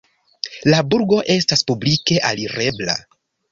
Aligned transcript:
La 0.73 0.79
burgo 0.93 1.19
estas 1.35 1.63
publike 1.69 2.19
alirebla. 2.33 2.99